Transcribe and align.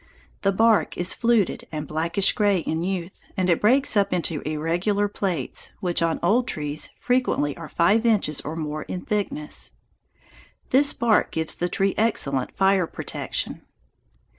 The 0.41 0.51
bark 0.51 0.97
is 0.97 1.13
fluted 1.13 1.67
and 1.71 1.87
blackish 1.87 2.33
gray 2.33 2.61
in 2.61 2.81
youth, 2.81 3.21
and 3.37 3.51
it 3.51 3.61
breaks 3.61 3.95
up 3.95 4.11
into 4.11 4.41
irregular 4.49 5.07
plates, 5.07 5.69
which 5.79 6.01
on 6.01 6.19
old 6.23 6.47
trees 6.47 6.89
frequently 6.97 7.55
are 7.55 7.69
five 7.69 8.03
inches 8.03 8.41
or 8.41 8.55
more 8.55 8.81
in 8.81 9.01
thickness. 9.01 9.73
This 10.71 10.91
bark 10.91 11.29
gives 11.29 11.53
the 11.53 11.69
tree 11.69 11.93
excellent 11.99 12.51
fire 12.57 12.87
protection. 12.87 13.61